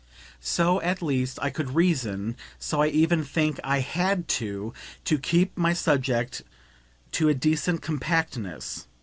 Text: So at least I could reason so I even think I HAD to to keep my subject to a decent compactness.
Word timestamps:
So 0.39 0.81
at 0.81 1.03
least 1.03 1.37
I 1.43 1.51
could 1.51 1.75
reason 1.75 2.35
so 2.57 2.81
I 2.81 2.87
even 2.87 3.23
think 3.23 3.59
I 3.63 3.81
HAD 3.81 4.27
to 4.29 4.73
to 5.05 5.17
keep 5.19 5.55
my 5.55 5.73
subject 5.73 6.41
to 7.11 7.29
a 7.29 7.35
decent 7.35 7.83
compactness. 7.83 8.87